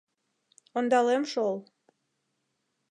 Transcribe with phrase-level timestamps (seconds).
[0.77, 1.55] Ондалем шол...